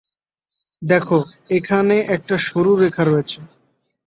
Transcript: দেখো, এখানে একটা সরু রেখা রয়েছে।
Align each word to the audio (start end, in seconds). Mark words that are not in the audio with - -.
দেখো, 0.81 1.17
এখানে 1.57 1.95
একটা 2.15 2.35
সরু 2.47 2.71
রেখা 2.75 3.03
রয়েছে। 3.05 3.39